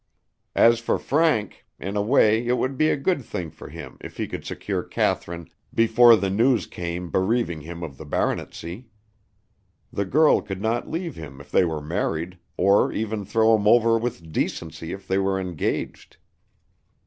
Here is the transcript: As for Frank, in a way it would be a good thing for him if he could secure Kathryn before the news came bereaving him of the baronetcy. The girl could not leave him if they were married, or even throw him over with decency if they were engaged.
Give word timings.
As 0.55 0.79
for 0.79 0.97
Frank, 0.97 1.63
in 1.79 1.95
a 1.95 2.01
way 2.01 2.43
it 2.47 2.57
would 2.57 2.75
be 2.75 2.89
a 2.89 2.97
good 2.97 3.23
thing 3.23 3.51
for 3.51 3.69
him 3.69 3.99
if 4.01 4.17
he 4.17 4.27
could 4.27 4.43
secure 4.43 4.81
Kathryn 4.81 5.47
before 5.75 6.15
the 6.15 6.31
news 6.31 6.65
came 6.65 7.11
bereaving 7.11 7.61
him 7.61 7.83
of 7.83 7.97
the 7.97 8.05
baronetcy. 8.07 8.87
The 9.93 10.05
girl 10.05 10.41
could 10.41 10.59
not 10.59 10.89
leave 10.89 11.17
him 11.17 11.39
if 11.39 11.51
they 11.51 11.65
were 11.65 11.83
married, 11.83 12.39
or 12.57 12.91
even 12.91 13.23
throw 13.23 13.53
him 13.55 13.67
over 13.67 13.95
with 13.99 14.31
decency 14.31 14.91
if 14.91 15.07
they 15.07 15.19
were 15.19 15.39
engaged. 15.39 16.17